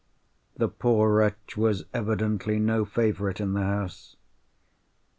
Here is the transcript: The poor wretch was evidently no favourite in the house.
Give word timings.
The 0.57 0.67
poor 0.67 1.13
wretch 1.13 1.55
was 1.55 1.85
evidently 1.93 2.57
no 2.57 2.85
favourite 2.85 3.39
in 3.39 3.53
the 3.53 3.61
house. 3.61 4.15